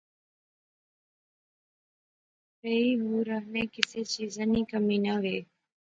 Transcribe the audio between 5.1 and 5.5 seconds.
وہے